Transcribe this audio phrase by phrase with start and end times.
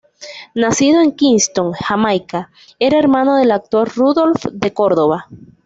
[0.55, 5.27] Nacido en Kingston, Jamaica, era hermano del actor Rudolph de Cordova.